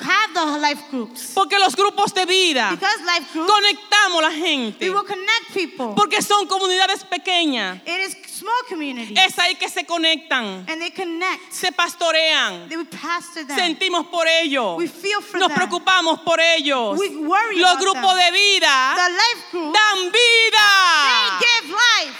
[0.00, 1.32] have the life groups.
[1.34, 4.90] Porque los grupos de vida Because life groups, conectamos la we gente.
[4.90, 5.94] will connect people.
[5.96, 7.80] Porque son comunidades pequeñas.
[7.86, 9.16] It is small communities.
[9.18, 11.52] Es ahí que se conectan, and they connect.
[11.52, 12.68] se pastorean.
[12.68, 13.56] They would pastor them.
[13.56, 14.76] Sentimos por ellos.
[14.76, 15.56] We feel for Nos them.
[15.56, 16.98] preocupamos por ellos.
[16.98, 18.26] We worry Los about grupos them.
[18.26, 21.38] de vida The life group, dan they vida.
[21.40, 22.16] give life.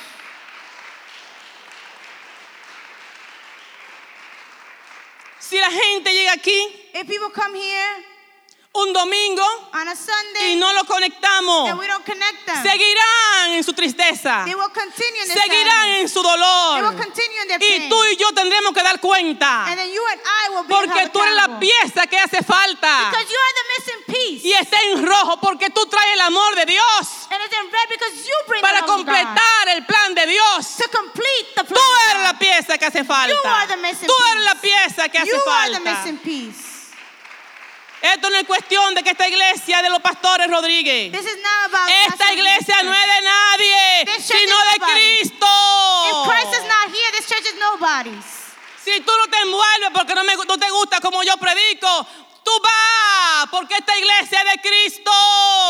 [5.38, 8.04] Si la gente llega aquí If people come here
[8.74, 13.54] un domingo on a y Sunday no lo conectamos, and we don't connect them, seguirán
[13.56, 16.00] en su tristeza, they will continue in their seguirán sadness.
[16.02, 16.96] en su They will dolor.
[16.96, 19.66] continue in their Y tú y yo tendremos que dar cuenta.
[19.66, 23.10] and then you and I will be Porque tú eres la pieza que hace falta.
[23.10, 24.44] Because you are the missing piece.
[24.46, 27.88] Y está en rojo porque tú traes el amor de Dios And it's in red
[27.88, 30.76] because you bring para the God completar el plan de Dios.
[30.76, 31.74] to complete the plan.
[31.74, 33.32] Tú eres la pieza que hace falta.
[33.34, 35.90] You are the missing Tú eres la pieza que hace You are the falta.
[36.04, 36.77] missing piece.
[38.14, 41.12] Esto no es cuestión de que esta iglesia es de los pastores Rodríguez.
[41.12, 44.78] This is not about Esta iglesia no es de nadie, sino de.
[44.94, 45.46] Cristo.
[46.10, 48.24] If Christ is not here, this church is nobody's.
[48.82, 52.06] Si tú no te envuelves porque no, me, no te gusta como yo predico,
[52.44, 55.10] tú vas porque esta iglesia es de Cristo.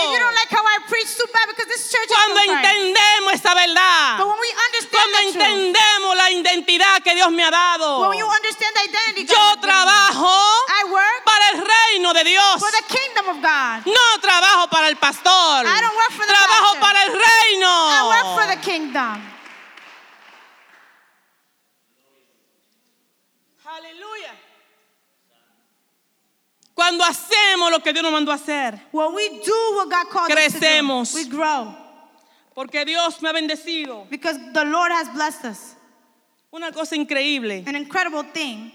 [0.05, 3.33] If you don't like how I preach, too bad because this church Cuando is entendemos
[3.35, 7.51] esa verdad, But when we understand cuando truth, entendemos la identidad que Dios me ha
[7.51, 10.33] dado, when you understand the identity God yo trabajo
[10.69, 12.59] I work para el reino de Dios.
[12.59, 13.87] for the kingdom of God.
[13.87, 15.67] No trabajo para el pastor.
[15.67, 16.81] I don't work for the Trabajo pastor.
[16.81, 17.69] para el reino.
[17.69, 19.35] I work for the kingdom.
[23.67, 24.33] Aleluya.
[26.89, 30.31] Cuando hacemos lo que Dios nos mandó a hacer, When we do what God called
[30.33, 31.13] us to Crecemos.
[31.13, 31.75] do, we grow
[32.55, 34.09] porque Dios me ha bendecido.
[34.09, 35.75] because the Lord has blessed us.
[36.51, 37.63] Una cosa increíble.
[37.67, 38.73] An incredible thing.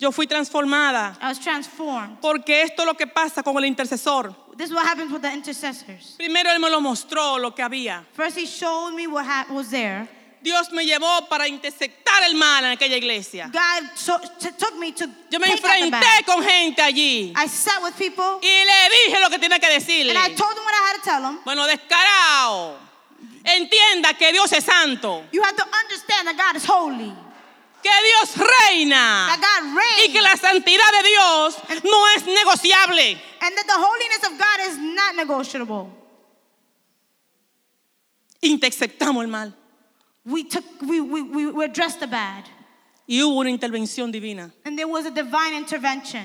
[0.00, 2.18] Yo fui transformada I was transformed.
[2.20, 4.34] porque esto es lo que pasa con el intercesor.
[4.56, 6.16] This is what happens with the intercessors.
[6.18, 8.04] Primero Él me lo mostró lo que había.
[8.14, 10.08] First, He showed me what ha- was there.
[10.40, 13.50] Dios me llevó para intersectar el mal en aquella iglesia.
[13.52, 18.38] God so, took me to Yo me enfrenté con gente allí I sat with people
[18.40, 20.10] y le dije lo que tenía que decirle.
[20.10, 21.40] and I told them what I had to tell them.
[21.44, 22.78] Bueno, descarado.
[23.44, 27.12] Entienda que Dios es santo, You have to understand that God is holy,
[27.82, 33.18] que Dios reina that God y reigns, que la santidad de Dios no es negociable.
[33.40, 35.90] and that the holiness of God is not negotiable.
[38.40, 39.54] Intersectamos el mal
[40.28, 42.44] We took, we, we, we, we addressed the bad,
[43.08, 44.50] y hubo una intervención divina.
[44.64, 46.24] and there was a divine intervention,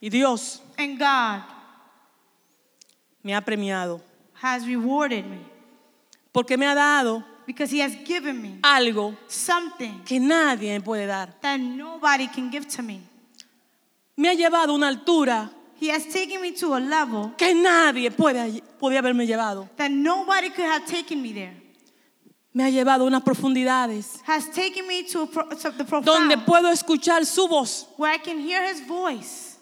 [0.00, 1.42] Y Dios and God
[3.24, 4.00] me ha premiado
[4.34, 5.38] has rewarded me
[6.32, 11.06] porque me ha dado because He has given me algo something que nadie me puede
[11.06, 11.30] dar.
[11.40, 13.00] that nobody can give to me.
[14.16, 18.10] Me ha llevado a una altura He has taken me to a level que nadie
[18.10, 19.68] puede, puede haberme llevado.
[19.76, 21.54] that nobody could have taken me there.
[22.56, 26.38] Me ha llevado a unas profundidades Has taken me to, a pro- to the donde
[26.38, 27.86] profound, puedo escuchar su voz.
[27.98, 29.58] where I can hear his voice.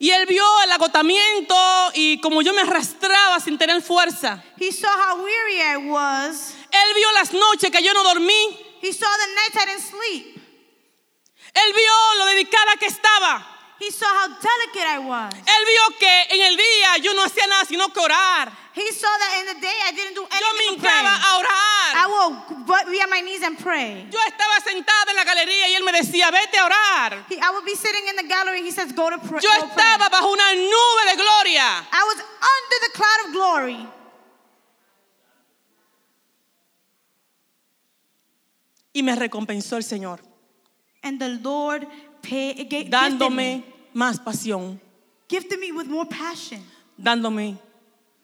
[0.00, 1.54] Y él vio el agotamiento
[1.94, 4.42] y como yo me arrastraba sin tener fuerza.
[4.58, 6.54] He saw how weary I was.
[6.72, 8.58] Él vio las noches que yo no dormí.
[8.82, 10.34] He saw the nights I didn't sleep.
[11.54, 13.46] Él vio lo dedicada que estaba.
[13.84, 15.34] He saw how delicate I was.
[15.34, 18.50] Él vio que en el día yo no hacía nada sino que orar.
[18.74, 20.90] He saw that in the day I didn't do Yo me anything but pray.
[20.90, 22.08] hincaba a I orar.
[22.08, 24.06] will but be on my knees and pray.
[24.10, 27.24] Yo estaba sentada en la galería y él me decía, vete a orar.
[27.28, 28.62] He, I would be sitting in the gallery.
[28.62, 29.84] He says, "Go to pray." Yo go pray.
[29.84, 31.84] estaba bajo una nube de gloria.
[31.92, 33.88] I was under the cloud of glory,
[38.92, 40.20] Y me recompensó el Señor,
[41.02, 41.86] and the Lord
[42.22, 43.64] pay, ga- gifted, me, dándome
[43.94, 44.80] más pasión,
[45.28, 46.60] gifted me with more passion,
[46.98, 47.56] dándome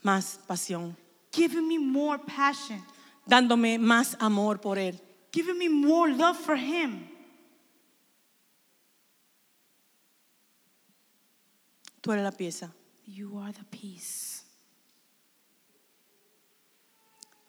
[0.05, 0.97] más pasión,
[1.33, 2.83] giving me more passion,
[3.27, 4.99] dándome más amor por Él.
[5.33, 7.07] giving me more love for Him.
[12.03, 12.73] Tú eres la pieza.
[13.07, 14.43] You are the peace,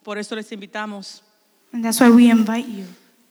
[0.03, 1.21] Por eso les invitamos
[1.71, 2.85] and that's why we invite you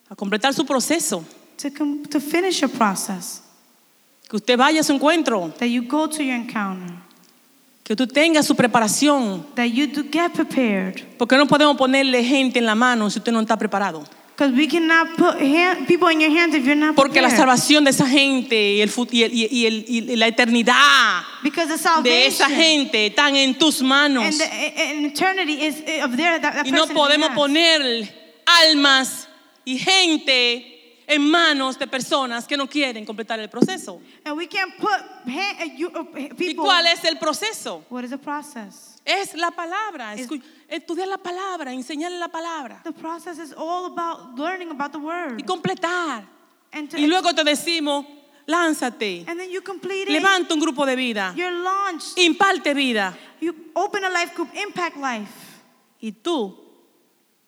[0.08, 1.24] a completar su proceso.
[1.58, 1.68] to
[2.08, 3.42] to finish your process.
[4.30, 6.94] Que usted vaya a su encuentro, That you go to your encounter.
[7.82, 9.44] que tú tengas su preparación.
[9.56, 11.02] That you do get prepared.
[11.18, 14.04] Porque no podemos ponerle gente en la mano si usted no está preparado.
[14.36, 17.84] Because we cannot put hand, people in your hands if you're not Porque la salvación
[17.84, 21.78] de esa gente y, el, y, el- y el- y la eternidad Because the de
[21.78, 24.24] salvation esa gente están en tus manos.
[24.24, 26.38] and the and eternity is of there.
[26.40, 28.08] That, that Y no podemos poner
[28.46, 29.26] almas
[29.66, 30.69] y gente
[31.10, 34.00] en manos de personas que no quieren completar el proceso.
[34.24, 36.64] And we can't put hand, uh, you, uh, ¿Y people.
[36.64, 37.84] cuál es el proceso?
[37.90, 38.96] What is the process?
[39.04, 40.14] Es la palabra,
[40.68, 45.38] estudiar la palabra, enseñarle la palabra The process is all about learning about the word.
[45.40, 46.24] y completar.
[46.72, 48.06] And, to, Y luego te decimos,
[48.46, 50.10] lánzate, and then you complete it.
[50.10, 52.16] levanta un grupo de vida, You're launched.
[52.18, 55.32] imparte vida You open a life group, impact life,
[56.00, 56.56] y tú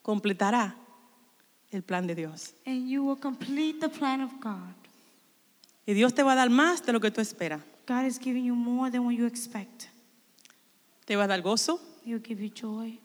[0.02, 0.72] completarás
[1.72, 2.54] el plan de Dios.
[2.66, 4.74] and you will complete the plan of God.
[5.86, 7.60] Y Dios te va a dar más de lo que tú esperas.
[7.88, 9.86] God is giving you more than what you expect.
[11.04, 12.98] Te va a dar gozo, He'll give you joy,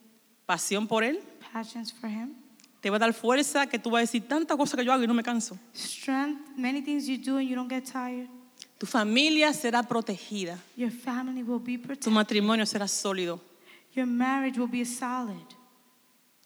[0.45, 1.19] pasión por Él,
[1.51, 2.35] passions for Him,
[2.81, 5.03] te va a dar fuerza que tú vas a decir tanta cosa que yo hago
[5.03, 5.57] y no me canso.
[5.73, 8.27] strength, many things you do and you don't get tired.
[8.77, 12.13] Tu familia será protegida, Your family will be tu protected.
[12.13, 13.41] matrimonio será sólido
[13.95, 15.41] Your marriage will be solid.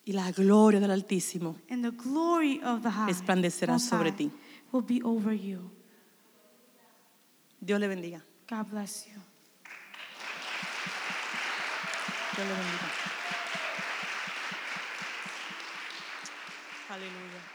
[0.04, 4.30] Y la gloria del Altísimo And the glory of the high Resplandecerá sobre ti.
[4.72, 5.70] will be over you.
[7.60, 8.22] Dios le bendiga.
[8.48, 9.14] God bless you.
[12.34, 12.88] Dios le bendiga.
[16.90, 17.51] Aleluya.